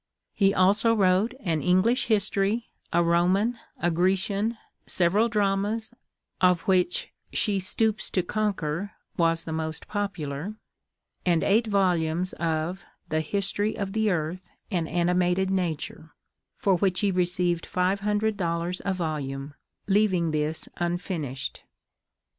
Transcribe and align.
He 0.33 0.51
also 0.51 0.95
wrote 0.95 1.35
an 1.41 1.61
English 1.61 2.05
History, 2.05 2.71
a 2.91 3.03
Roman, 3.03 3.59
a 3.79 3.91
Grecian, 3.91 4.57
several 4.87 5.29
dramas, 5.29 5.93
of 6.41 6.61
which 6.61 7.13
"She 7.33 7.59
Stoops 7.59 8.09
to 8.09 8.23
Conquer" 8.23 8.93
was 9.15 9.43
the 9.43 9.51
most 9.53 9.87
popular, 9.87 10.55
and 11.23 11.43
eight 11.43 11.67
volumes 11.67 12.33
of 12.33 12.83
the 13.09 13.21
"History 13.21 13.77
of 13.77 13.93
the 13.93 14.09
Earth 14.09 14.49
and 14.71 14.89
Animated 14.89 15.51
Nature," 15.51 16.15
for 16.57 16.73
which 16.77 17.01
he 17.01 17.11
received 17.11 17.67
five 17.67 17.99
hundred 17.99 18.37
dollars 18.37 18.81
a 18.83 18.95
volume, 18.95 19.53
leaving 19.85 20.31
this 20.31 20.67
unfinished. 20.77 21.61